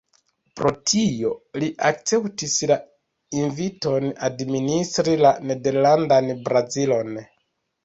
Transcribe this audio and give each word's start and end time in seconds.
Pro 0.59 0.69
tio, 0.91 1.33
li 1.63 1.69
akceptis 1.89 2.55
la 2.71 2.79
inviton 3.43 4.09
administri 4.31 5.17
la 5.27 5.35
Nederlandan 5.53 6.35
Brazilon. 6.51 7.17